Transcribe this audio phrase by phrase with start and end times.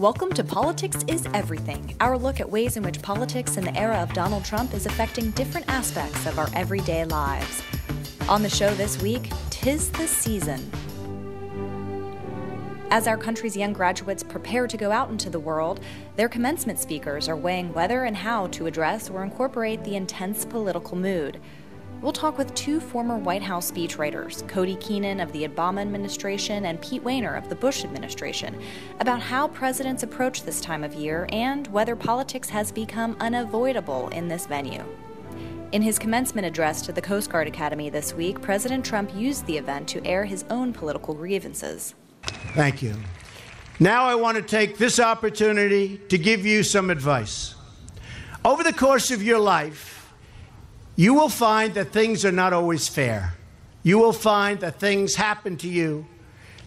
[0.00, 3.98] Welcome to Politics is Everything, our look at ways in which politics in the era
[3.98, 7.62] of Donald Trump is affecting different aspects of our everyday lives.
[8.26, 10.70] On the show this week, Tis the Season.
[12.90, 15.80] As our country's young graduates prepare to go out into the world,
[16.16, 20.96] their commencement speakers are weighing whether and how to address or incorporate the intense political
[20.96, 21.38] mood.
[22.02, 26.80] We'll talk with two former White House speechwriters, Cody Keenan of the Obama administration and
[26.80, 28.58] Pete Wehner of the Bush administration,
[29.00, 34.28] about how presidents approach this time of year and whether politics has become unavoidable in
[34.28, 34.82] this venue.
[35.72, 39.58] In his commencement address to the Coast Guard Academy this week, President Trump used the
[39.58, 41.94] event to air his own political grievances.
[42.54, 42.96] Thank you.
[43.78, 47.56] Now I want to take this opportunity to give you some advice.
[48.42, 49.99] Over the course of your life,
[51.00, 53.32] you will find that things are not always fair.
[53.82, 56.06] You will find that things happen to you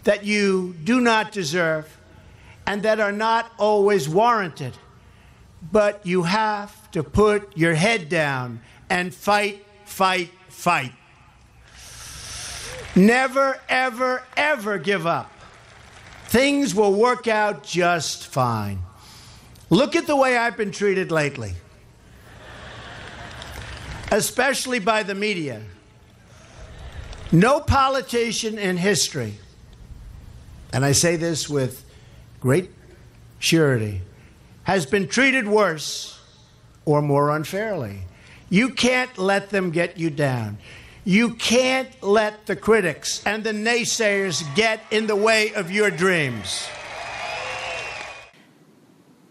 [0.02, 1.86] that you do not deserve
[2.66, 4.72] and that are not always warranted.
[5.70, 10.90] But you have to put your head down and fight, fight, fight.
[12.96, 15.30] Never, ever, ever give up.
[16.24, 18.80] Things will work out just fine.
[19.70, 21.54] Look at the way I've been treated lately
[24.14, 25.60] especially by the media.
[27.32, 29.34] No politician in history,
[30.72, 31.84] and I say this with
[32.40, 32.70] great
[33.40, 34.02] surety,
[34.62, 36.20] has been treated worse
[36.84, 38.02] or more unfairly.
[38.50, 40.58] You can't let them get you down.
[41.04, 46.68] You can't let the critics and the naysayers get in the way of your dreams.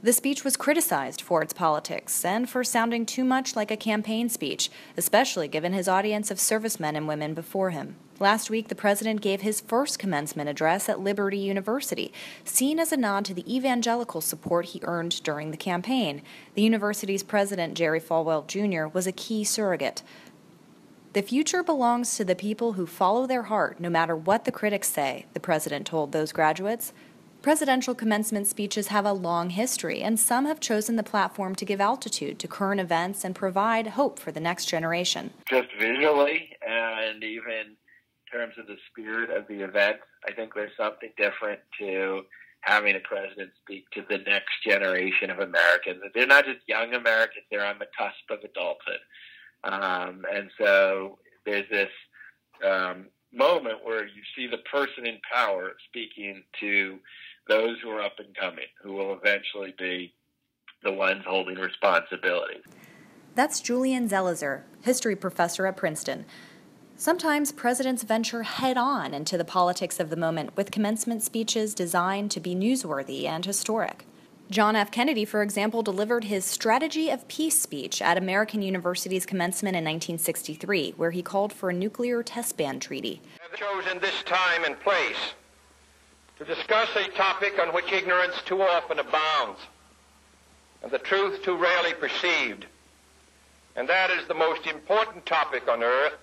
[0.03, 4.27] The speech was criticized for its politics and for sounding too much like a campaign
[4.27, 7.95] speech, especially given his audience of servicemen and women before him.
[8.19, 12.11] Last week, the president gave his first commencement address at Liberty University,
[12.43, 16.21] seen as a nod to the evangelical support he earned during the campaign.
[16.55, 20.03] The university's president, Jerry Falwell Jr., was a key surrogate.
[21.13, 24.89] The future belongs to the people who follow their heart, no matter what the critics
[24.89, 26.91] say, the president told those graduates.
[27.43, 31.81] Presidential commencement speeches have a long history, and some have chosen the platform to give
[31.81, 35.29] altitude to current events and provide hope for the next generation.
[35.49, 37.75] Just visually and even in
[38.31, 42.21] terms of the spirit of the event, I think there's something different to
[42.61, 46.01] having a president speak to the next generation of Americans.
[46.15, 49.01] They're not just young Americans, they're on the cusp of adulthood.
[49.65, 51.91] Um, and so there's this
[52.65, 56.99] um, moment where you see the person in power speaking to
[57.47, 60.13] those who are up and coming, who will eventually be
[60.83, 62.57] the ones holding responsibility.
[63.35, 66.25] That's Julian Zelizer, history professor at Princeton.
[66.95, 72.29] Sometimes presidents venture head on into the politics of the moment with commencement speeches designed
[72.31, 74.05] to be newsworthy and historic.
[74.51, 74.91] John F.
[74.91, 80.93] Kennedy, for example, delivered his Strategy of Peace speech at American University's commencement in 1963,
[80.95, 83.21] where he called for a nuclear test ban treaty.
[83.55, 85.33] Chosen this time and place
[86.37, 89.59] to discuss a topic on which ignorance too often abounds
[90.83, 92.65] and the truth too rarely perceived.
[93.75, 96.13] And that is the most important topic on earth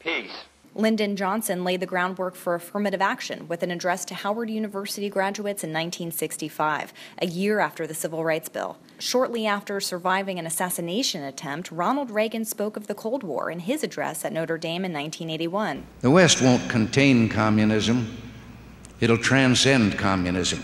[0.00, 0.44] peace.
[0.74, 5.64] Lyndon Johnson laid the groundwork for affirmative action with an address to Howard University graduates
[5.64, 8.76] in 1965, a year after the Civil Rights Bill.
[8.98, 13.82] Shortly after surviving an assassination attempt, Ronald Reagan spoke of the Cold War in his
[13.82, 15.84] address at Notre Dame in 1981.
[16.00, 18.27] The West won't contain communism,
[19.00, 20.62] It'll transcend communism.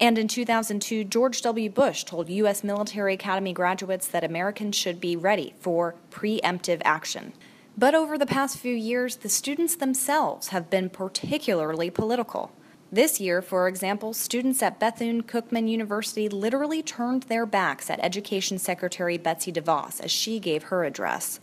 [0.00, 1.70] And in 2002, George W.
[1.70, 2.64] Bush told U.S.
[2.64, 7.32] military academy graduates that Americans should be ready for preemptive action.
[7.78, 12.50] But over the past few years, the students themselves have been particularly political.
[12.90, 18.58] This year, for example, students at Bethune Cookman University literally turned their backs at Education
[18.58, 21.38] Secretary Betsy DeVos as she gave her address.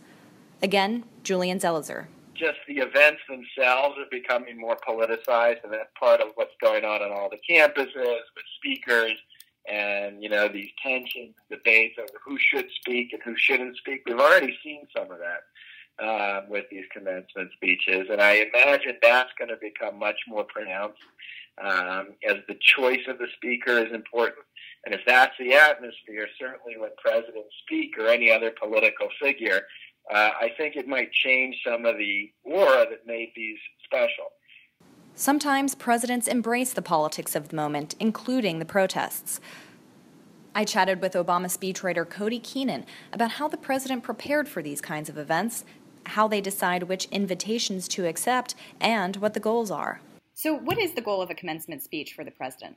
[0.62, 2.06] Again, Julian Zelizer
[2.40, 7.02] just the events themselves are becoming more politicized, and that's part of what's going on
[7.02, 9.12] on all the campuses with speakers
[9.70, 14.02] and you know these tensions, debates over who should speak and who shouldn't speak.
[14.06, 19.32] We've already seen some of that uh, with these commencement speeches, and I imagine that's
[19.38, 21.02] going to become much more pronounced
[21.62, 24.46] um, as the choice of the speaker is important.
[24.86, 29.62] And if that's the atmosphere, certainly when presidents speak or any other political figure,
[30.12, 34.26] uh, I think it might change some of the aura that made these special.
[35.14, 39.40] Sometimes presidents embrace the politics of the moment, including the protests.
[40.54, 45.08] I chatted with Obama speechwriter Cody Keenan about how the president prepared for these kinds
[45.08, 45.64] of events,
[46.06, 50.00] how they decide which invitations to accept, and what the goals are.
[50.34, 52.76] So, what is the goal of a commencement speech for the president?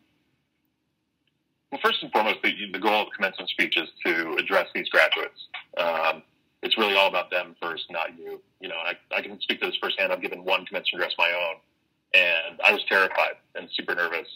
[1.72, 5.48] Well, first and foremost, the, the goal of commencement speech is to address these graduates.
[5.78, 6.22] Um,
[6.64, 8.42] it's really all about them first, not you.
[8.60, 10.12] You know, I, I can speak to this firsthand.
[10.12, 11.56] I've given one commencement address my own,
[12.14, 14.28] and I was terrified and super nervous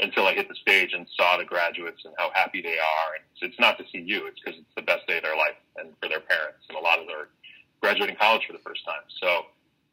[0.00, 3.14] until I hit the stage and saw the graduates and how happy they are.
[3.16, 5.36] And it's, it's not to see you; it's because it's the best day of their
[5.36, 7.28] life and for their parents, and a lot of them are
[7.80, 9.02] graduating college for the first time.
[9.20, 9.46] So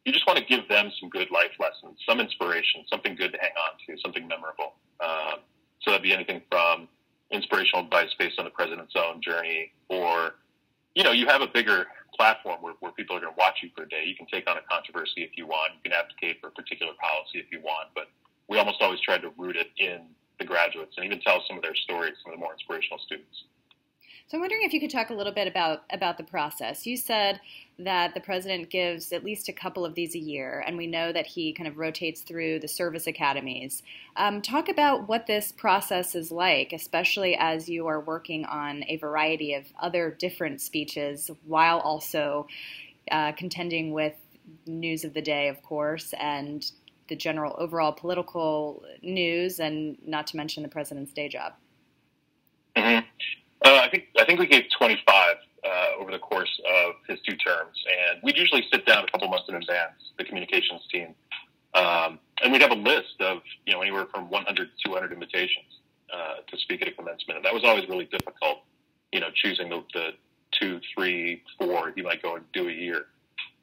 [0.05, 3.39] you just want to give them some good life lessons, some inspiration, something good to
[3.41, 4.73] hang on to, something memorable.
[5.01, 5.41] Um,
[5.81, 6.87] so that'd be anything from
[7.31, 10.35] inspirational advice based on the president's own journey, or
[10.95, 13.69] you know, you have a bigger platform where, where people are going to watch you
[13.75, 14.03] for a day.
[14.05, 15.73] You can take on a controversy if you want.
[15.75, 18.07] You can advocate for a particular policy if you want, but
[18.47, 20.07] we almost always try to root it in
[20.39, 23.43] the graduates and even tell some of their stories, some of the more inspirational students.
[24.29, 26.85] So I'm wondering if you could talk a little bit about about the process.
[26.85, 27.41] You said
[27.79, 31.11] that the president gives at least a couple of these a year, and we know
[31.11, 33.81] that he kind of rotates through the service academies.
[34.15, 38.97] Um, talk about what this process is like, especially as you are working on a
[38.97, 42.45] variety of other different speeches while also
[43.09, 44.13] uh, contending with
[44.67, 46.71] news of the day, of course, and
[47.07, 51.53] the general overall political news, and not to mention the president's day job.
[53.69, 55.69] Uh, I think I think we gave 25 uh,
[55.99, 59.45] over the course of his two terms, and we'd usually sit down a couple months
[59.47, 61.13] in advance, the communications team,
[61.75, 65.81] um, and we'd have a list of you know anywhere from 100 to 200 invitations
[66.11, 68.63] uh, to speak at a commencement, and that was always really difficult.
[69.11, 70.09] You know, choosing the, the
[70.59, 73.05] two, three, four he might go and do a year.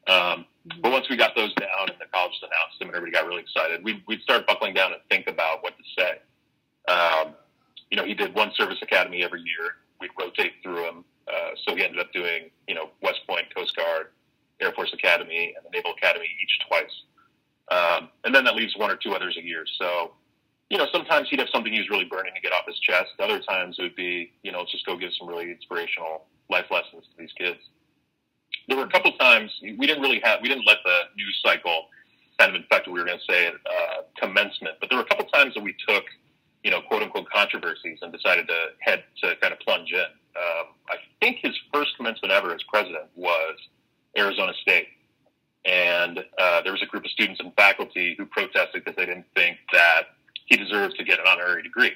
[0.07, 0.45] Um,
[0.81, 3.41] but once we got those down and the colleges announced them and everybody got really
[3.41, 6.19] excited, we'd, we'd start buckling down and think about what to say.
[6.89, 7.33] Um,
[7.91, 9.75] you know, he did one service academy every year.
[9.99, 11.05] We'd rotate through them.
[11.27, 14.07] Uh, so he ended up doing, you know, West Point, Coast Guard,
[14.61, 17.03] Air Force Academy, and the Naval Academy each twice.
[17.69, 19.65] Um, and then that leaves one or two others a year.
[19.77, 20.13] So,
[20.69, 23.11] you know, sometimes he'd have something he was really burning to get off his chest.
[23.19, 27.03] Other times it would be, you know, just go give some really inspirational life lessons
[27.11, 27.59] to these kids
[28.67, 31.87] there were a couple times we didn't really have we didn't let the news cycle
[32.37, 35.07] kind of infect what we were going to say uh, commencement, but there were a
[35.07, 36.03] couple times that we took
[36.67, 40.11] you know quote unquote controversies and decided to head to kind of plunge in.
[40.35, 43.55] Um, I think his first commencement ever as president was
[44.17, 44.89] Arizona State.
[45.63, 49.27] And uh, there was a group of students and faculty who protested because they didn't
[49.33, 50.15] think that
[50.45, 51.93] he deserved to get an honorary degree.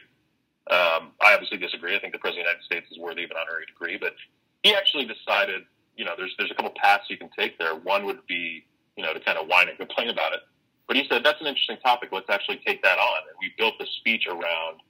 [0.72, 1.94] Um, I obviously disagree.
[1.94, 4.16] I think the President of the United States is worthy of an honorary degree, but
[4.64, 5.64] he actually decided
[5.98, 7.76] you know, there's there's a couple paths you can take there.
[7.76, 8.66] One would be,
[8.96, 10.40] you know, to kind of whine and complain about it.
[10.88, 12.10] But he said that's an interesting topic.
[12.12, 13.20] Let's actually take that on.
[13.30, 14.82] And we built a speech around,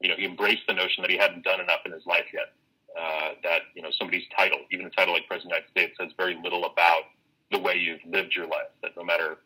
[0.00, 2.52] you know, he embraced the notion that he hadn't done enough in his life yet.
[2.98, 5.98] Uh, that you know somebody's title, even a title like President of the United States,
[6.00, 7.12] says very little about
[7.52, 8.72] the way you've lived your life.
[8.82, 9.36] That no matter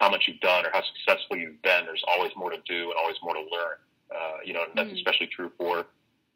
[0.00, 2.94] how much you've done or how successful you've been, there's always more to do and
[2.98, 3.78] always more to learn.
[4.10, 4.96] Uh, you know, and that's mm.
[4.96, 5.86] especially true for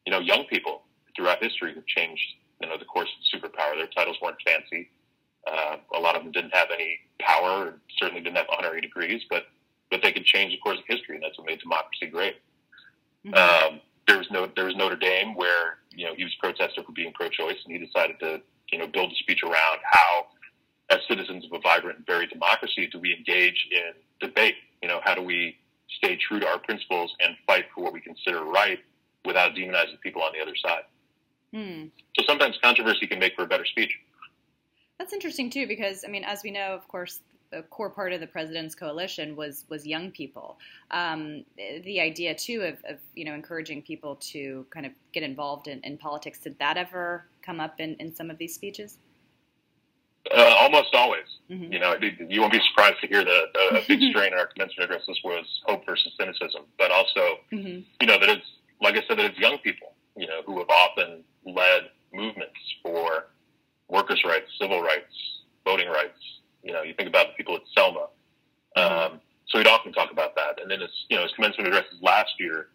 [0.06, 0.82] you know young people
[1.16, 2.22] throughout history who've changed
[2.62, 3.74] you know, the course of superpower.
[3.74, 4.90] Their titles weren't fancy.
[5.46, 9.44] Uh, a lot of them didn't have any power, certainly didn't have honorary degrees, but
[9.90, 12.36] but they could change the course of history, and that's what made democracy great.
[13.26, 13.34] Mm-hmm.
[13.34, 16.92] Um, there was no there was Notre Dame where you know he was protester for
[16.92, 18.40] being pro-choice, and he decided to
[18.72, 20.26] you know build a speech around how,
[20.90, 24.54] as citizens of a vibrant and varied democracy, do we engage in debate?
[24.82, 25.56] You know, how do we
[25.98, 28.78] stay true to our principles and fight for what we consider right
[29.24, 30.82] without demonizing people on the other side?
[31.52, 31.86] Hmm.
[32.16, 33.92] So sometimes controversy can make for a better speech.
[34.98, 37.20] That's interesting too, because I mean, as we know, of course,
[37.50, 40.58] the core part of the president's coalition was was young people.
[40.90, 45.68] Um, the idea too of, of, you know encouraging people to kind of get involved
[45.68, 48.98] in, in politics did that ever come up in, in some of these speeches?
[50.34, 51.26] Uh, almost always.
[51.50, 51.72] Mm-hmm.
[51.72, 51.96] You know,
[52.28, 55.44] you won't be surprised to hear that a big strain in our commencement addresses was
[55.66, 57.80] hope versus cynicism, but also, mm-hmm.
[58.00, 58.46] you know, that it's
[58.80, 63.26] like I said, that it's young people, you know, who have often led movements for
[63.92, 65.14] workers' rights, civil rights,
[65.64, 66.18] voting rights.
[66.64, 68.08] You know, you think about the people at Selma.
[68.74, 70.60] Um, so we'd often talk about that.
[70.60, 72.68] And then his, you know, his commencement addresses last year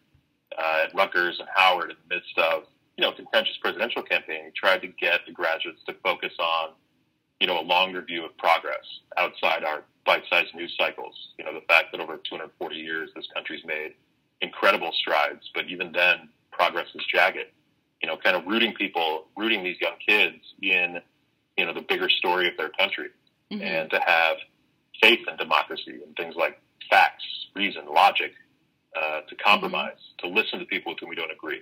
[0.57, 2.63] uh, at Rutgers and Howard in the midst of,
[2.97, 6.69] you know, contentious presidential campaign, he tried to get the graduates to focus on,
[7.39, 8.85] you know, a longer view of progress
[9.17, 11.15] outside our bite-sized news cycles.
[11.39, 13.93] You know, the fact that over 240 years this country's made
[14.41, 17.47] incredible strides, but even then progress is jagged
[18.01, 21.01] you know, kind of rooting people, rooting these young kids in,
[21.57, 23.09] you know, the bigger story of their country
[23.51, 23.61] mm-hmm.
[23.61, 24.37] and to have
[25.01, 27.23] faith in democracy and things like facts,
[27.55, 28.33] reason, logic,
[28.95, 30.27] uh, to compromise, mm-hmm.
[30.27, 31.61] to listen to people with whom we don't agree.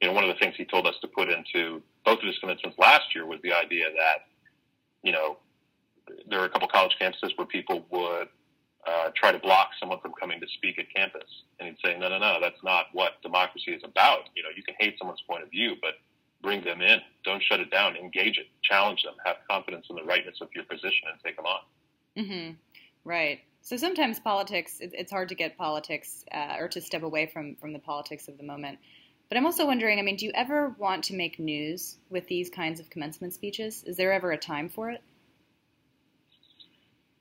[0.00, 2.38] You know, one of the things he told us to put into both of his
[2.38, 4.26] commencements last year was the idea that,
[5.02, 5.38] you know,
[6.28, 8.28] there are a couple college campuses where people would
[8.86, 11.28] uh, try to block someone from coming to speak at campus.
[11.58, 14.28] And he'd say, no, no, no, that's not what democracy is about.
[14.34, 15.94] You know, you can hate someone's point of view, but
[16.42, 17.00] bring them in.
[17.24, 17.96] Don't shut it down.
[17.96, 18.46] Engage it.
[18.62, 19.14] Challenge them.
[19.24, 21.60] Have confidence in the rightness of your position and take them on.
[22.18, 22.52] Mm-hmm.
[23.04, 23.40] Right.
[23.62, 27.72] So sometimes politics, it's hard to get politics uh, or to step away from, from
[27.72, 28.78] the politics of the moment.
[29.28, 32.50] But I'm also wondering, I mean, do you ever want to make news with these
[32.50, 33.84] kinds of commencement speeches?
[33.84, 35.00] Is there ever a time for it?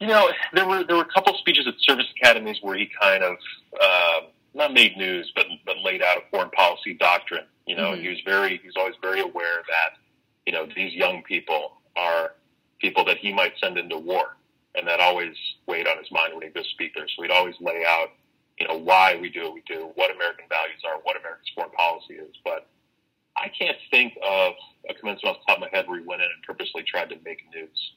[0.01, 3.23] You know, there were there were a couple speeches at service academies where he kind
[3.23, 3.35] of
[3.79, 4.21] uh,
[4.55, 7.45] not made news, but but laid out a foreign policy doctrine.
[7.67, 8.01] You know, mm-hmm.
[8.01, 9.99] he was very he was always very aware that
[10.47, 12.31] you know these young people are
[12.79, 14.37] people that he might send into war,
[14.73, 15.35] and that always
[15.67, 17.01] weighed on his mind when he was a speaker.
[17.15, 18.09] So he'd always lay out
[18.59, 21.71] you know why we do what we do, what American values are, what America's foreign
[21.71, 22.35] policy is.
[22.43, 22.67] But
[23.37, 24.53] I can't think of
[24.89, 27.09] a commencement off the top of my head where he went in and purposely tried
[27.09, 27.91] to make news.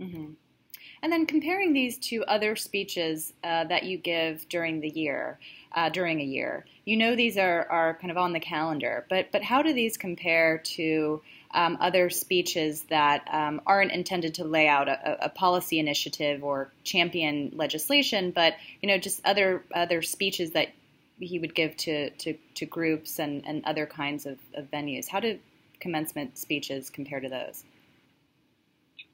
[0.00, 0.32] Mm-hmm.
[1.02, 5.38] And then comparing these to other speeches uh, that you give during the year,
[5.72, 9.30] uh, during a year, you know these are, are kind of on the calendar, but
[9.30, 11.20] but how do these compare to
[11.52, 16.70] um, other speeches that um, aren't intended to lay out a, a, policy initiative or
[16.84, 20.68] champion legislation, but you know just other other speeches that
[21.20, 25.08] he would give to to, to groups and, and other kinds of, of venues?
[25.08, 25.38] How do
[25.80, 27.64] commencement speeches compare to those?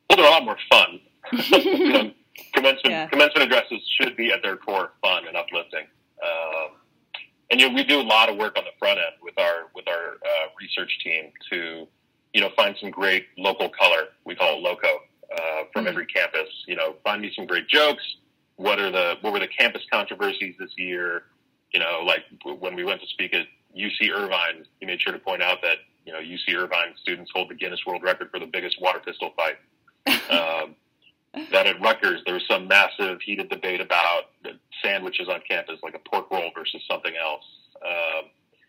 [0.09, 1.00] Well, they're a lot more fun
[2.54, 3.07] commencement yeah.
[3.07, 5.87] commencement addresses should be at their core fun and uplifting.
[6.23, 6.76] Um,
[7.50, 9.71] and you know, we do a lot of work on the front end with our
[9.75, 11.87] with our uh, research team to
[12.33, 14.09] you know find some great local color.
[14.25, 15.38] We call it loco uh,
[15.73, 15.88] from mm-hmm.
[15.88, 16.49] every campus.
[16.66, 18.02] You know, find me some great jokes.
[18.57, 21.25] What are the what were the campus controversies this year?
[21.73, 22.25] You know, like
[22.59, 25.78] when we went to speak at UC Irvine, he made sure to point out that
[26.07, 29.35] you know UC Irvine students hold the Guinness World Record for the biggest water pistol
[29.37, 29.57] fight.
[30.31, 30.75] um,
[31.53, 34.25] that at Rutgers there was some massive heated debate about
[34.83, 37.45] sandwiches on campus, like a pork roll versus something else.
[37.85, 38.25] Um,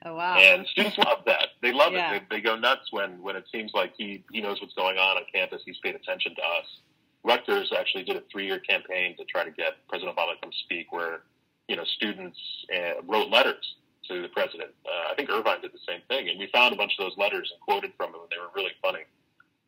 [0.06, 0.38] oh wow!
[0.38, 1.50] And students love that.
[1.62, 2.16] They love yeah.
[2.16, 2.24] it.
[2.30, 5.18] They, they go nuts when when it seems like he he knows what's going on
[5.18, 5.62] on campus.
[5.66, 6.66] He's paid attention to us.
[7.24, 10.92] Rutgers actually did a three-year campaign to try to get President Obama to come speak,
[10.92, 11.22] where
[11.68, 12.38] you know students
[12.76, 13.76] uh, wrote letters
[14.08, 14.72] to the president.
[14.86, 17.18] Uh, I think Irvine did the same thing, and we found a bunch of those
[17.18, 19.04] letters and quoted from them, and they were really funny.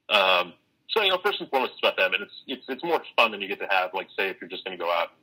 [0.09, 0.53] Um,
[0.89, 3.31] so you know, first and foremost, it's about them, and it's it's it's more fun
[3.31, 3.91] than you get to have.
[3.93, 5.19] Like, say, if you're just going to go out, and,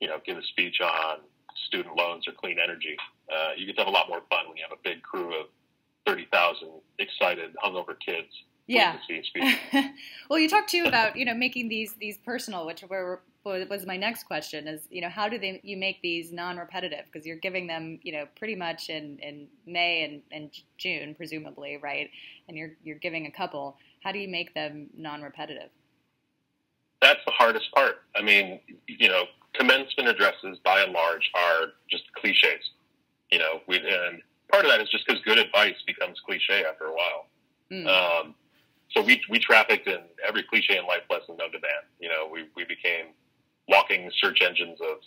[0.00, 1.18] you know, give a speech on
[1.66, 2.96] student loans or clean energy,
[3.32, 5.38] uh, you get to have a lot more fun when you have a big crew
[5.38, 5.46] of
[6.06, 8.28] thirty thousand excited, hungover kids.
[8.66, 8.96] Yeah.
[10.30, 13.96] well, you talked too about you know making these these personal, which were was my
[13.96, 17.66] next question is you know how do they you make these non-repetitive because you're giving
[17.66, 22.08] them you know pretty much in in May and, and June presumably right
[22.48, 25.70] and you're you're giving a couple how do you make them non-repetitive?
[27.00, 28.02] That's the hardest part.
[28.16, 32.70] I mean, you know, commencement addresses by and large are just cliches.
[33.30, 36.84] You know, we, and part of that is just because good advice becomes cliche after
[36.84, 37.26] a while.
[37.70, 37.86] Mm.
[37.86, 38.34] Um,
[38.94, 41.82] so we we trafficked in every cliche and life lesson known to man.
[41.98, 43.06] You know, we we became
[43.68, 44.98] walking search engines of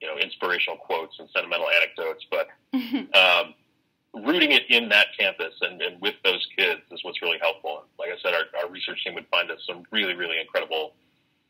[0.00, 2.24] you know inspirational quotes and sentimental anecdotes.
[2.30, 2.48] But
[3.18, 3.54] um,
[4.14, 7.80] rooting it in that campus and, and with those kids is what's really helpful.
[7.80, 10.92] And like I said, our, our research team would find us some really, really incredible,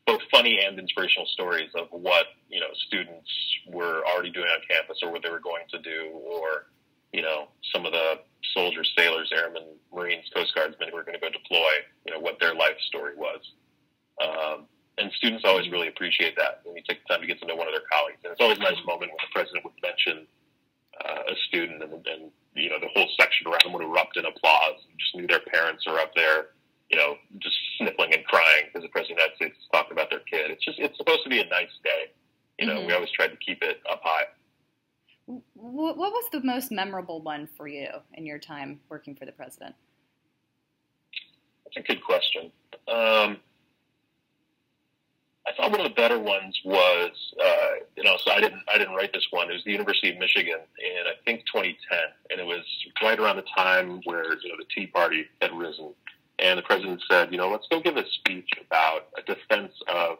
[0.07, 3.29] both funny and inspirational stories of what, you know, students
[3.67, 6.67] were already doing on campus or what they were going to do or,
[7.11, 8.19] you know, some of the
[8.53, 11.71] soldiers, sailors, airmen, Marines, Coast Guardsmen who were going to go deploy,
[12.05, 13.41] you know, what their life story was.
[14.23, 14.67] Um,
[14.97, 17.55] and students always really appreciate that when you take the time to get to know
[17.55, 18.19] one of their colleagues.
[18.23, 20.27] And it's always a nice moment when the president would mention
[21.03, 24.25] uh, a student and, and you know, the whole section around them would erupt in
[24.25, 24.77] applause.
[24.89, 26.49] You just knew their parents are up there,
[26.89, 29.93] you know, just sniffling and crying because the president of the United States is talking
[29.93, 30.51] about their kid.
[30.51, 32.11] It's just, it's supposed to be a nice day.
[32.59, 32.87] You know, mm-hmm.
[32.87, 34.25] we always tried to keep it up high.
[35.25, 39.73] What was the most memorable one for you in your time working for the president?
[41.65, 42.51] That's a good question.
[42.87, 43.37] Um,
[45.45, 47.11] I thought one of the better ones was,
[47.43, 49.49] uh, you know, so I didn't, I didn't write this one.
[49.49, 51.99] It was the University of Michigan in I think 2010,
[52.31, 52.63] and it was
[53.01, 55.93] right around the time where you know the Tea Party had risen,
[56.39, 60.19] and the president said, you know, let's go give a speech about a defense of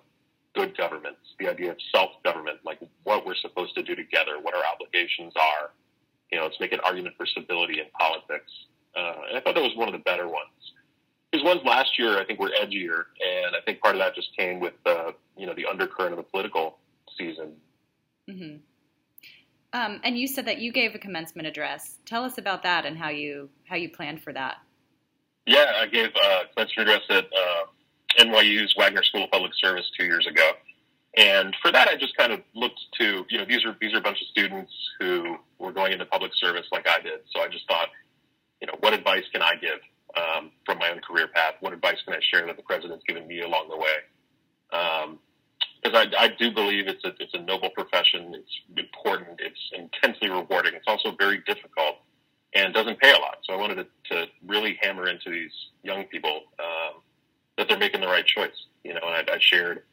[0.56, 4.64] good governments, the idea of self-government, like what we're supposed to do together, what our
[4.72, 5.72] obligations are.
[6.32, 8.52] You know, let's make an argument for stability in politics.
[8.96, 10.53] Uh, and I thought that was one of the better ones
[11.34, 14.30] his ones last year, I think, were edgier, and I think part of that just
[14.38, 16.78] came with the you know the undercurrent of the political
[17.18, 17.54] season.
[18.30, 18.58] Mm-hmm.
[19.74, 21.98] Um, and you said that you gave a commencement address.
[22.06, 24.58] Tell us about that and how you how you planned for that.
[25.48, 30.06] Yeah, I gave a commencement address at uh, NYU's Wagner School of Public Service two
[30.06, 30.52] years ago,
[31.18, 33.94] and And for that, I just kind of looked to, you know, these are these
[33.94, 37.22] are a bunch of students who were going into public service like I did.
[37.36, 37.90] So I just thought,
[38.62, 39.80] you know, what advice can I give
[40.16, 41.56] um, from my own career path?
[41.60, 43.96] What advice can I share that the president's given me along the way?
[44.70, 48.34] Because um, I, I do believe it's a it's a noble profession.
[48.36, 49.40] It's important.
[49.40, 50.74] It's intensely rewarding.
[50.74, 51.98] It's also very difficult
[52.56, 53.38] and doesn't pay a lot.
[53.44, 55.52] So I wanted to, to really hammer into these
[55.84, 57.02] young people um,
[57.58, 58.52] that they're making the right choice.
[58.84, 59.84] You know, and I, I shared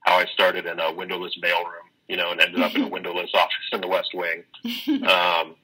[0.00, 3.30] how I started in a windowless mailroom, you know, and ended up in a windowless
[3.34, 4.44] office in the West Wing.
[5.08, 5.56] Um,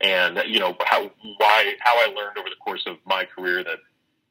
[0.00, 3.78] and you know how why how I learned over the course of my career that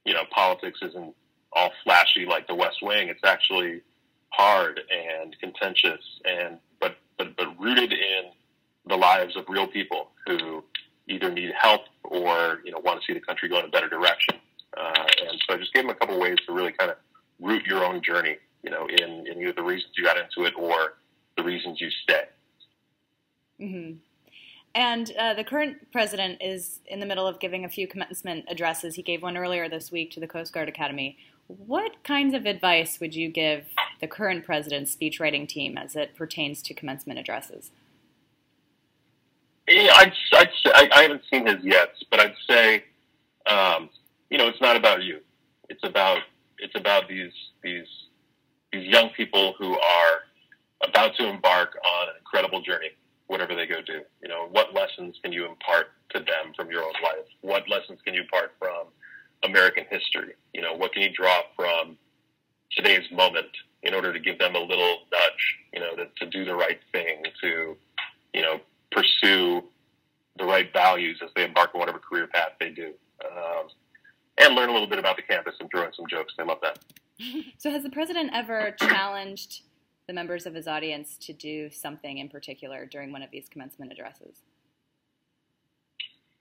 [0.06, 1.16] you know politics isn't
[1.54, 3.10] all flashy like the West Wing.
[3.10, 3.82] It's actually
[4.30, 8.32] hard and contentious, and but but but rooted in
[8.88, 10.64] the lives of real people who
[11.08, 13.90] either need help or you know want to see the country go in a better
[13.90, 14.36] direction.
[14.76, 16.98] Uh, and so I just gave them a couple ways to really kind of
[17.40, 20.54] root your own journey, you know, in, in either the reasons you got into it
[20.58, 20.96] or
[21.38, 22.24] the reasons you stay.
[23.62, 23.98] Mm-hmm.
[24.76, 28.96] And uh, the current president is in the middle of giving a few commencement addresses.
[28.96, 31.18] He gave one earlier this week to the Coast Guard Academy.
[31.48, 33.66] What kinds of advice would you give
[34.02, 37.72] the current president's speechwriting team as it pertains to commencement addresses?
[39.68, 42.84] Yeah, I'd, I'd say, I, I haven't seen his yet, but I'd say,
[43.46, 43.90] um,
[44.30, 45.20] you know, it's not about you.
[45.70, 46.20] It's about
[46.60, 47.32] it's about these
[47.64, 47.88] these
[48.72, 50.24] these young people who are
[50.86, 52.90] about to embark on an incredible journey,
[53.28, 54.02] whatever they go do.
[54.22, 57.26] You know, what lessons can you impart to them from your own life?
[57.42, 58.88] What lessons can you impart from
[59.44, 60.34] American history?
[60.54, 61.98] You know, what can you draw from
[62.72, 63.48] today's moment
[63.84, 65.58] in order to give them a little nudge?
[65.74, 67.78] You know, to, to do the right thing, to
[68.34, 68.60] you know,
[68.92, 69.64] pursue
[70.38, 72.94] the right values as they embark on whatever career path they do.
[73.24, 73.68] Um,
[74.40, 76.34] and learn a little bit about the campus and throw in some jokes.
[76.38, 76.80] They love that.
[77.58, 79.62] So, has the president ever challenged
[80.08, 83.92] the members of his audience to do something in particular during one of these commencement
[83.92, 84.38] addresses?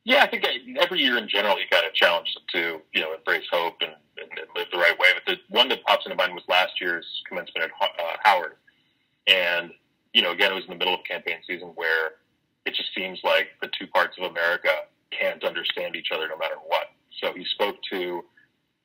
[0.04, 0.44] Yeah, I think
[0.80, 3.92] every year in general, he kind of challenged them to, you know, embrace hope and,
[4.20, 5.08] and, and live the right way.
[5.14, 8.54] But the one that pops into mind was last year's commencement at uh, Howard.
[9.28, 9.70] And,
[10.12, 12.14] you know, again, it was in the middle of campaign season where
[12.66, 14.70] it just seems like the two parts of America
[15.12, 16.86] can't understand each other no matter what.
[17.22, 18.24] So he spoke to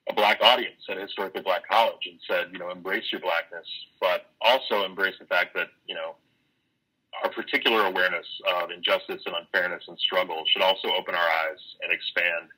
[0.10, 3.66] a black audience at a historically black college and said, you know, embrace your blackness,
[4.00, 6.16] but also embrace the fact that, you know,
[7.24, 8.26] our particular awareness
[8.62, 12.50] of injustice and unfairness and struggle should also open our eyes and expand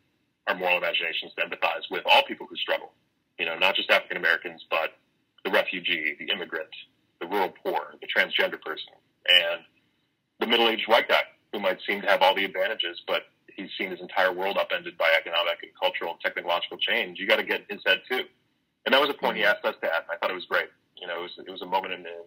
[0.47, 2.91] our moral imaginations to empathize with all people who struggle.
[3.38, 4.95] You know, not just African Americans, but
[5.45, 6.69] the refugee, the immigrant,
[7.21, 8.93] the rural poor, the transgender person,
[9.27, 9.62] and
[10.39, 11.21] the middle-aged white guy
[11.53, 13.23] who might seem to have all the advantages, but
[13.59, 17.19] he's seen his entire world upended by economic and cultural and technological change.
[17.19, 18.23] You got to get his head too.
[18.85, 20.03] And that was a point he asked us to add.
[20.11, 20.69] I thought it was great.
[20.97, 22.23] You know, it was, it was a moment in the,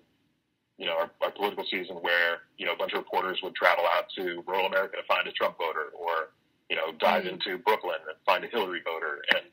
[0.79, 3.85] you know, our, our political season where, you know, a bunch of reporters would travel
[3.97, 6.31] out to rural America to find a Trump voter or,
[6.71, 7.35] you know, dive mm-hmm.
[7.35, 9.23] into Brooklyn and find a Hillary voter.
[9.35, 9.45] And,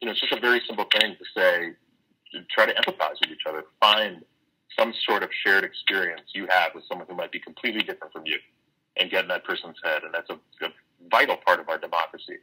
[0.00, 1.72] you know, it's just a very simple thing to say,
[2.32, 4.22] to try to empathize with each other, find
[4.78, 8.24] some sort of shared experience you have with someone who might be completely different from
[8.26, 8.36] you
[8.96, 10.02] and get in that person's head.
[10.04, 10.68] And that's a, a
[11.10, 12.38] vital part of our democracy.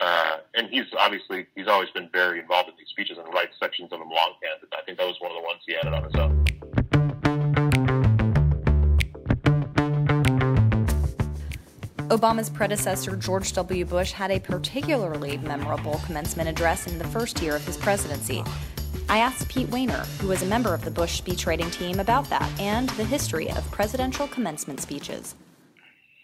[0.00, 3.92] Uh, and he's obviously he's always been very involved in these speeches and writes sections
[3.92, 4.60] of them longhand.
[4.72, 6.40] I think that was one of the ones he added on his own.
[12.08, 13.84] Obama's predecessor, George W.
[13.84, 18.42] Bush, had a particularly memorable commencement address in the first year of his presidency.
[19.08, 22.50] I asked Pete Wehner, who was a member of the Bush speechwriting team, about that
[22.58, 25.36] and the history of presidential commencement speeches.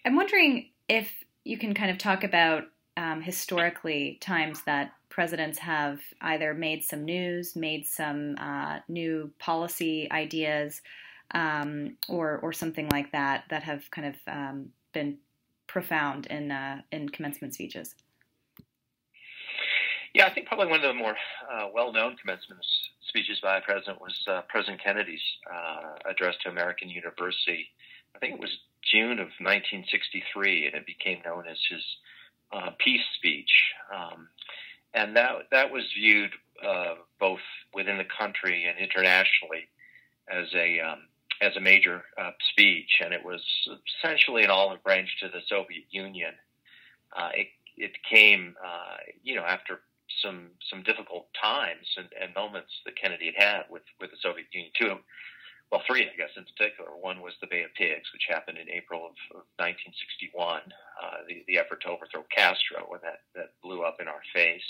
[0.05, 2.65] I'm wondering if you can kind of talk about
[2.97, 10.09] um, historically times that presidents have either made some news, made some uh, new policy
[10.11, 10.83] ideas,
[11.33, 15.19] um, or or something like that that have kind of um, been
[15.67, 17.95] profound in uh, in commencement speeches.
[20.15, 21.15] Yeah, I think probably one of the more
[21.53, 22.65] uh, well-known commencement
[23.17, 27.67] speeches by a president was uh, President Kennedy's uh, address to American University.
[28.15, 31.83] I think it was June of 1963, and it became known as his
[32.53, 33.51] uh, peace speech.
[33.95, 34.29] Um,
[34.93, 37.41] and that that was viewed uh, both
[37.73, 39.69] within the country and internationally
[40.31, 40.99] as a um,
[41.41, 43.41] as a major uh, speech, and it was
[44.05, 46.35] essentially an olive branch to the Soviet Union.
[47.17, 47.47] Uh, it
[47.79, 48.57] it came,
[49.23, 49.81] you know, after
[50.23, 54.47] some some difficult times and, and moments that Kennedy had had with with the Soviet
[54.53, 54.73] Union.
[54.79, 54.99] Two
[55.71, 56.91] well, three, I guess, in particular.
[56.95, 61.43] One was the Bay of Pigs, which happened in April of, of 1961, uh, the,
[61.49, 64.67] the effort to overthrow Castro, when that, that blew up in our face.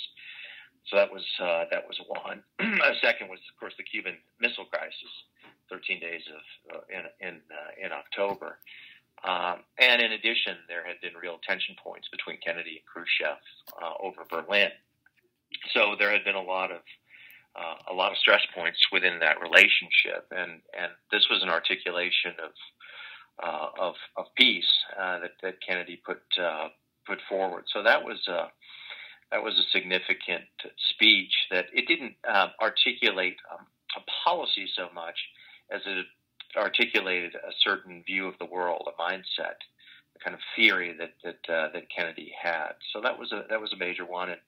[0.89, 2.41] so that was uh, that was one.
[3.03, 5.13] second was, of course, the Cuban Missile Crisis,
[5.69, 8.59] 13 days of uh, in in uh, in October.
[9.25, 13.41] Um, and in addition, there had been real tension points between Kennedy and Khrushchev
[13.81, 14.71] uh, over Berlin.
[15.73, 16.81] So there had been a lot of
[17.57, 22.33] uh, a lot of stress points within that relationship, and and this was an articulation
[22.43, 22.53] of
[23.43, 26.69] uh, of, of peace uh, that, that Kennedy put uh,
[27.07, 27.65] put forward.
[27.73, 28.49] So that was a
[29.31, 30.45] that was a significant
[30.95, 31.33] speech.
[31.51, 33.67] That it didn't uh, articulate um,
[33.97, 35.19] a policy so much
[35.71, 36.07] as it
[36.57, 39.61] articulated a certain view of the world, a mindset,
[40.17, 42.73] a kind of theory that that uh, that Kennedy had.
[42.93, 44.31] So that was a that was a major one.
[44.31, 44.41] And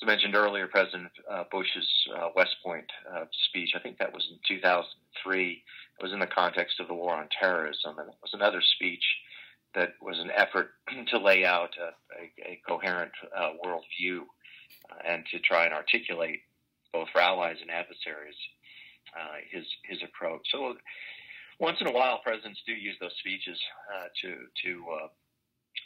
[0.00, 4.26] as mentioned earlier, President uh, Bush's uh, West Point uh, speech, I think that was
[4.30, 5.50] in 2003.
[5.52, 9.04] It was in the context of the war on terrorism, and it was another speech
[9.74, 10.70] that was an effort
[11.08, 14.20] to lay out a, a, a coherent uh, worldview
[14.90, 16.40] uh, and to try and articulate
[16.92, 18.34] both for allies and adversaries
[19.14, 20.42] uh, his his approach.
[20.50, 20.74] So
[21.58, 23.60] once in a while, presidents do use those speeches
[24.22, 24.28] to
[24.64, 24.84] to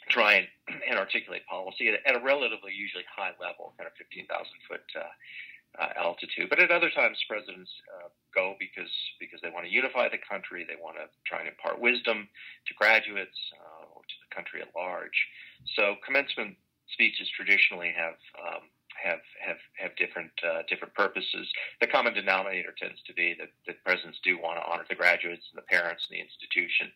[0.09, 0.47] try and,
[0.89, 4.27] and articulate policy at, at, a relatively usually high level, kind of 15,000
[4.67, 6.49] foot uh, uh, altitude.
[6.49, 10.65] But at other times, presidents uh, go because because they want to unify the country,
[10.67, 12.27] they want to try and impart wisdom
[12.67, 15.27] to graduates uh, or to the country at large.
[15.75, 16.55] So commencement
[16.93, 18.63] speeches traditionally have um,
[19.03, 21.47] have have have different uh, different purposes.
[21.81, 25.43] The common denominator tends to be that, that presidents do want to honor the graduates
[25.51, 26.91] and the parents and the institution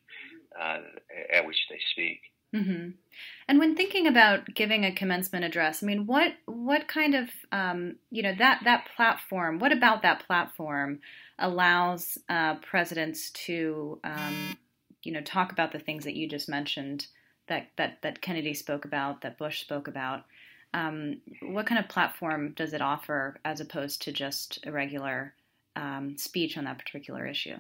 [0.60, 0.80] uh,
[1.34, 2.22] at which they speak.
[2.54, 2.90] Mm-hmm.
[3.48, 7.98] And when thinking about giving a commencement address, I mean, what what kind of um,
[8.12, 9.60] you know that that platform?
[9.60, 11.00] What about that platform
[11.38, 14.58] allows uh, presidents to um,
[15.04, 17.08] you know talk about the things that you just mentioned
[17.48, 20.24] that that that Kennedy spoke about, that Bush spoke about?
[20.74, 25.34] Um, what kind of platform does it offer as opposed to just a regular
[25.76, 27.58] um, speech on that particular issue?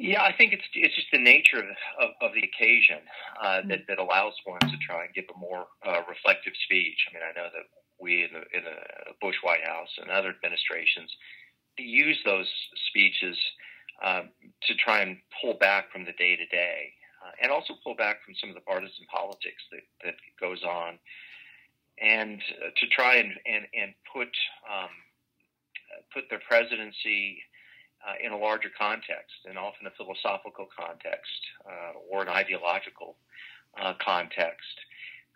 [0.00, 3.04] Yeah, I think it's it's just the nature of, of, of the occasion
[3.36, 6.96] uh, that, that allows one to try and give a more uh, reflective speech.
[7.04, 7.68] I mean, I know that
[8.00, 8.80] we in the, in the
[9.20, 11.12] Bush White House and other administrations
[11.76, 12.48] use those
[12.88, 13.36] speeches
[14.02, 14.30] um,
[14.64, 16.96] to try and pull back from the day to day
[17.42, 20.98] and also pull back from some of the partisan politics that, that goes on,
[22.00, 24.32] and uh, to try and and, and put
[24.64, 24.88] um,
[26.14, 27.42] put their presidency
[28.06, 33.16] uh, in a larger context, and often a philosophical context uh, or an ideological
[33.80, 34.76] uh, context.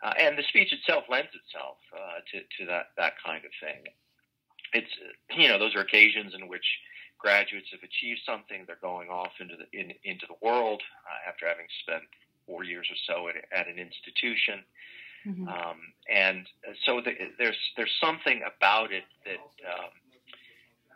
[0.02, 1.76] Uh, and the speech itself lends itself
[2.30, 3.84] to, to that, that kind of thing.
[4.72, 4.90] It's,
[5.36, 6.66] you know, those are occasions in which
[7.24, 8.64] graduates have achieved something.
[8.66, 12.04] They're going off into the in, into the world uh, after having spent
[12.46, 14.60] four years or so at, at an institution.
[15.26, 15.48] Mm-hmm.
[15.48, 15.78] Um,
[16.12, 16.44] and
[16.84, 19.88] so the, there's there's something about it that um,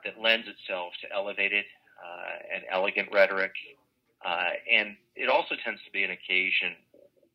[0.04, 1.64] that lends itself to elevated
[2.02, 3.52] uh, and elegant rhetoric,
[4.24, 6.74] uh, and it also tends to be an occasion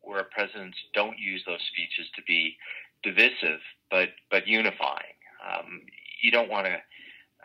[0.02, 2.56] where presidents don't use those speeches to be
[3.02, 5.16] divisive, but but unifying.
[5.44, 5.82] Um,
[6.22, 6.76] you don't want to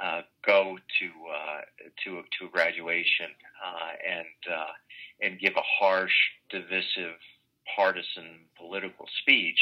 [0.04, 1.62] uh, go to uh,
[2.04, 3.28] to to a graduation
[3.66, 4.74] uh, and uh,
[5.22, 6.14] and give a harsh,
[6.50, 7.20] divisive,
[7.76, 9.60] partisan political speech.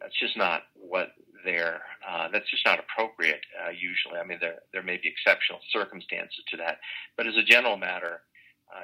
[0.00, 1.12] That's just not what
[1.44, 1.82] they're.
[2.08, 3.40] Uh, that's just not appropriate.
[3.72, 6.78] usually, I mean, there there may be exceptional circumstances to that,
[7.16, 8.22] but as a general matter,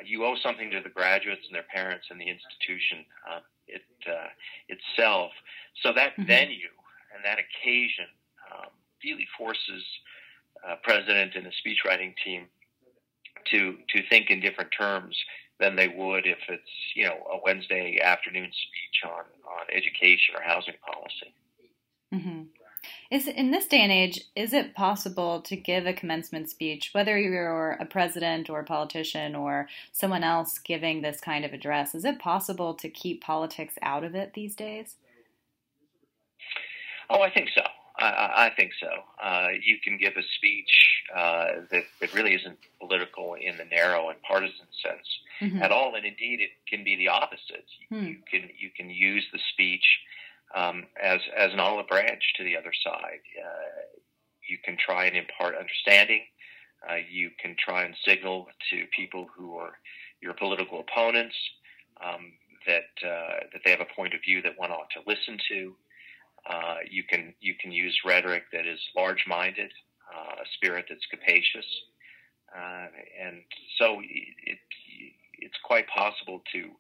[0.05, 3.05] you owe something to the graduates and their parents and the institution
[3.67, 3.83] it
[4.69, 5.33] itself.
[5.83, 6.27] So that mm-hmm.
[6.27, 6.75] venue
[7.15, 8.07] and that occasion
[8.53, 8.71] um,
[9.05, 9.83] really forces
[10.67, 12.47] uh, president and the speechwriting team
[13.51, 15.17] to to think in different terms
[15.61, 16.63] than they would if it's
[16.95, 21.33] you know a Wednesday afternoon speech on on education or housing policy.
[22.15, 22.43] Mm-hmm.
[23.11, 27.19] Is in this day and age, is it possible to give a commencement speech, whether
[27.19, 31.95] you're a president or a politician or someone else giving this kind of address?
[31.95, 34.97] Is it possible to keep politics out of it these days?
[37.09, 37.63] Oh, I think so.
[37.99, 38.89] I, I think so.
[39.23, 44.11] Uh, you can give a speech uh, that, that really isn't political in the narrow
[44.11, 45.07] and partisan sense
[45.41, 45.63] mm-hmm.
[45.63, 47.65] at all, and indeed it can be the opposite.
[47.89, 48.05] Hmm.
[48.05, 49.85] You can you can use the speech
[50.57, 53.21] um, as as an olive branch to the other side.
[53.39, 53.99] Uh,
[54.49, 56.23] you can try and impart understanding.
[56.89, 59.73] Uh, you can try and signal to people who are
[60.23, 61.35] your political opponents
[62.05, 62.33] um,
[62.67, 65.75] that uh, that they have a point of view that one ought to listen to.
[66.49, 69.71] Uh, you can you can use rhetoric that is large-minded,
[70.15, 71.67] uh, a spirit that's capacious,
[72.57, 72.87] uh,
[73.21, 73.43] and
[73.79, 74.59] so it,
[75.39, 76.71] it's quite possible to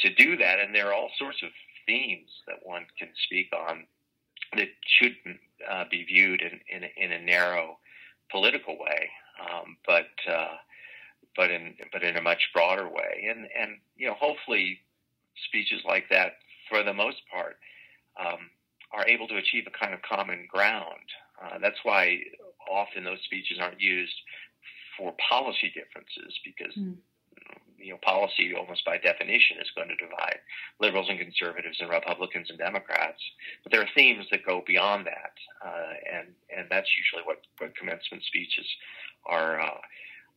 [0.00, 0.58] to do that.
[0.58, 1.50] And there are all sorts of
[1.86, 3.86] themes that one can speak on
[4.56, 7.78] that shouldn't uh, be viewed in, in, in a narrow
[8.30, 10.56] political way, um, but uh,
[11.36, 13.28] but in but in a much broader way.
[13.28, 14.80] And and you know, hopefully,
[15.48, 16.34] speeches like that,
[16.68, 17.56] for the most part,
[18.18, 18.50] um,
[18.92, 21.08] are able to achieve a kind of common ground.
[21.42, 22.18] Uh, that's why
[22.70, 24.14] often those speeches aren't used
[24.96, 26.74] for policy differences because.
[26.76, 26.96] Mm.
[27.78, 30.38] You know, policy almost by definition is going to divide
[30.80, 33.20] liberals and conservatives and Republicans and Democrats.
[33.62, 35.34] But there are themes that go beyond that,
[35.64, 38.66] uh, and and that's usually what, what commencement speeches
[39.26, 39.80] are uh,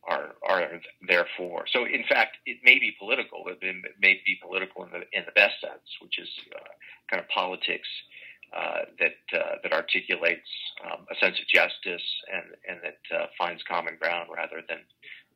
[0.08, 1.66] are are there for.
[1.72, 3.44] So, in fact, it may be political.
[3.44, 6.68] but It may be political in the in the best sense, which is uh,
[7.10, 7.88] kind of politics
[8.56, 10.48] uh, that uh, that articulates
[10.84, 14.78] um, a sense of justice and and that uh, finds common ground rather than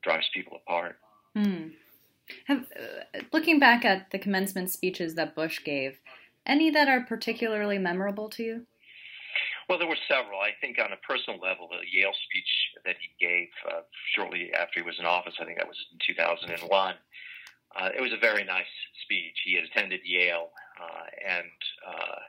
[0.03, 0.97] drives people apart.
[1.37, 1.73] Mm.
[2.47, 6.01] Have, uh, looking back at the commencement speeches that Bush gave,
[6.47, 8.67] any that are particularly memorable to you?
[9.69, 10.41] Well, there were several.
[10.41, 12.51] I think on a personal level, the Yale speech
[12.85, 13.83] that he gave uh,
[14.15, 16.95] shortly after he was in office, I think that was in 2001,
[17.73, 18.69] uh, it was a very nice
[19.05, 19.37] speech.
[19.45, 22.21] He had attended Yale, uh, and uh,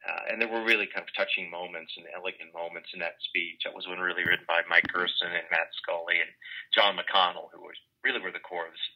[0.00, 3.62] uh, and there were really kind of touching moments and elegant moments in that speech.
[3.62, 6.32] That was one really written by Mike Gerson and Matt Scully and
[6.72, 7.68] John McConnell, who
[8.02, 8.86] really were the core of the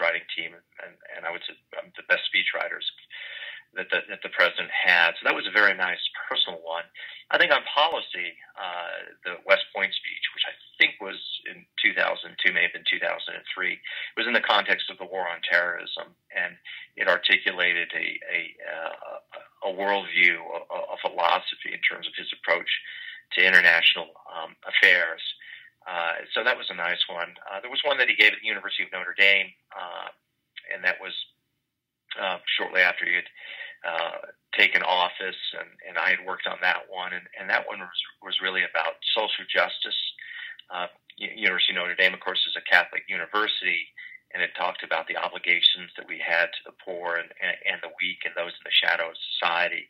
[0.00, 2.84] writing team, and, and I would say um, the best speech writers
[3.74, 5.18] that the, that the president had.
[5.18, 6.84] So that was a very nice personal one.
[7.30, 11.18] I think on policy, uh, the West Point speech, which I think was
[11.50, 13.34] in 2002, may have been 2003,
[14.16, 16.54] was in the context of the war on terrorism, and
[16.96, 22.70] it articulated a a, uh, a worldview, a, a philosophy in terms of his approach
[23.34, 25.20] to international um, affairs.
[25.86, 27.34] Uh, so that was a nice one.
[27.46, 30.10] Uh, there was one that he gave at the University of Notre Dame, uh,
[30.74, 31.14] and that was
[32.20, 33.30] uh, shortly after he had
[33.86, 34.18] uh,
[34.58, 38.02] taken office, and, and I had worked on that one, and, and that one was,
[38.22, 39.98] was really about social justice.
[40.70, 43.88] Uh, University of Notre Dame, of course, is a Catholic university,
[44.34, 47.78] and it talked about the obligations that we had to the poor and, and, and
[47.80, 49.88] the weak and those in the shadow of society.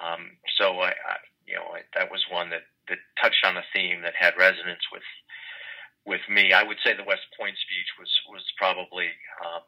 [0.00, 1.16] Um, so I, I,
[1.46, 4.86] you know, I, that was one that, that touched on a theme that had resonance
[4.92, 5.06] with
[6.06, 6.52] with me.
[6.52, 9.08] I would say the West Point speech was was probably
[9.40, 9.60] uh,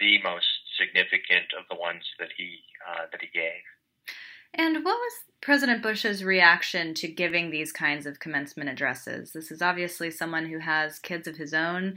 [0.00, 0.46] the most
[0.78, 3.62] significant of the ones that he uh, that he gave.
[4.54, 9.32] And what was President Bush's reaction to giving these kinds of commencement addresses?
[9.32, 11.96] This is obviously someone who has kids of his own,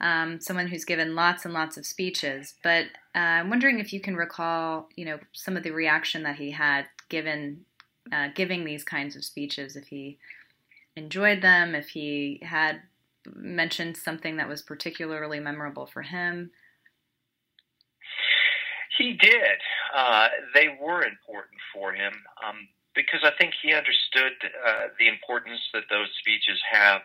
[0.00, 2.54] um, someone who's given lots and lots of speeches.
[2.62, 6.36] But uh, I'm wondering if you can recall, you know, some of the reaction that
[6.36, 7.64] he had given
[8.12, 9.76] uh, giving these kinds of speeches.
[9.76, 10.18] If he
[10.96, 12.82] enjoyed them, if he had
[13.34, 16.50] mentioned something that was particularly memorable for him.
[18.98, 19.58] He did.
[19.94, 22.12] Uh, they were important for him
[22.46, 27.00] um, because I think he understood uh, the importance that those speeches have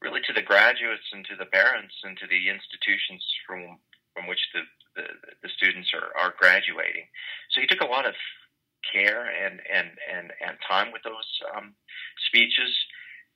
[0.00, 3.78] really to the graduates and to the parents and to the institutions from
[4.14, 4.60] from which the,
[4.94, 5.08] the,
[5.42, 7.08] the students are, are graduating.
[7.50, 8.14] So he took a lot of
[8.92, 11.72] care and, and, and, and time with those um,
[12.28, 12.70] speeches.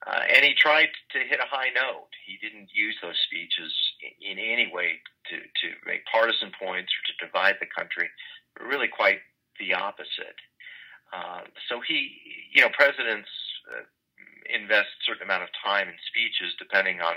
[0.07, 2.13] Uh, and he tried to hit a high note.
[2.27, 3.73] He didn't use those speeches
[4.21, 8.09] in, any way to, to make partisan points or to divide the country,
[8.55, 9.21] but really quite
[9.59, 10.39] the opposite.
[11.13, 12.19] Uh, so he,
[12.53, 13.31] you know, presidents
[13.71, 13.85] uh,
[14.53, 17.15] invest a certain amount of time in speeches depending on,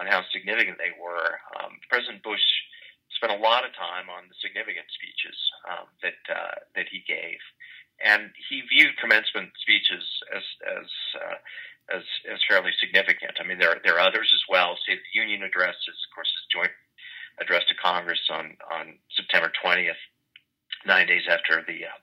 [0.00, 1.38] on how significant they were.
[1.58, 2.42] Um, President Bush
[3.16, 5.38] spent a lot of time on the significant speeches
[5.70, 7.38] um, that uh, that he gave,
[8.02, 10.02] and he viewed commencement speeches
[10.34, 11.38] as as uh,
[11.92, 13.36] as, as fairly significant.
[13.40, 14.72] I mean, there, there are others as well.
[14.72, 16.72] Of the Union address is, of course, his joint
[17.40, 20.00] address to Congress on, on September 20th,
[20.86, 21.98] nine days after the uh,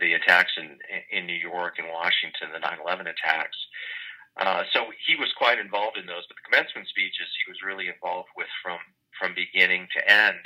[0.00, 0.78] the attacks in
[1.12, 3.56] in New York and Washington, the 9/11 attacks.
[4.36, 6.26] Uh, so he was quite involved in those.
[6.26, 8.78] But the commencement speeches, he was really involved with from
[9.18, 10.40] from beginning to end,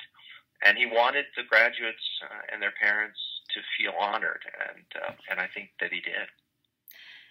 [0.64, 3.18] and he wanted the graduates uh, and their parents
[3.54, 6.28] to feel honored, and uh, and I think that he did.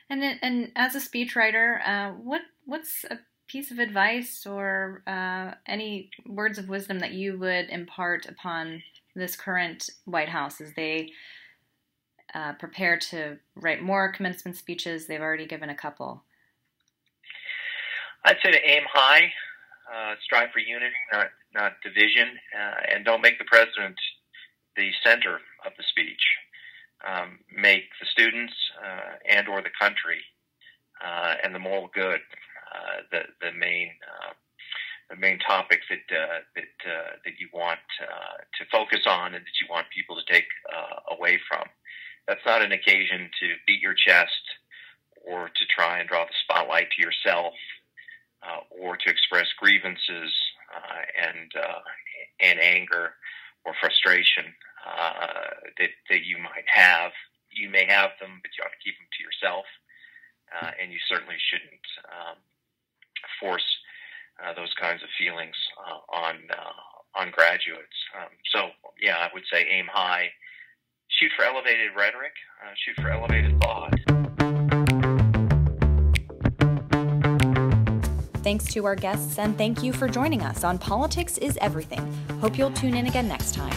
[0.10, 6.10] And and as a speechwriter, uh, what what's a piece of advice or uh, any
[6.26, 8.84] words of wisdom that you would impart upon
[9.16, 11.12] this current White House as they
[12.34, 15.08] uh, prepare to write more commencement speeches?
[15.08, 16.24] They've already given a couple.
[18.24, 19.32] I'd say to aim high,
[19.94, 23.96] uh, strive for unity, not not division, uh, and don't make the president
[24.78, 26.22] the center of the speech
[27.06, 30.22] um, make the students uh, and or the country
[31.04, 32.22] uh, and the moral good
[32.74, 34.34] uh, the the main uh,
[35.10, 37.80] the main topic that uh, that uh, that you want
[38.58, 40.48] to focus on and that you want people to take
[41.12, 41.68] away from.
[42.28, 44.44] that's not an occasion to beat your chest
[45.26, 47.54] or to try and draw the spotlight to yourself
[48.44, 50.32] uh, or to express grievances
[50.76, 51.80] uh, and uh,
[52.40, 53.14] and anger
[53.66, 54.46] or frustration
[54.88, 57.12] uh, that that you might have.
[57.52, 59.66] You may have them, but you ought to keep them to yourself,
[60.54, 62.38] uh, and you certainly shouldn't um,
[63.40, 63.66] force
[64.40, 65.56] uh, those kinds of feelings
[66.14, 66.36] on
[67.16, 67.98] on graduates.
[68.16, 68.70] Um, so,
[69.02, 70.30] yeah, I would say aim high,
[71.10, 72.34] shoot for elevated rhetoric,
[72.86, 73.94] shoot for elevated thought.
[78.44, 82.14] Thanks to our guests, and thank you for joining us on Politics is Everything.
[82.40, 83.76] Hope you'll tune in again next time.